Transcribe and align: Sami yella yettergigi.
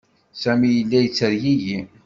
Sami 0.41 0.67
yella 0.75 0.97
yettergigi. 1.03 1.77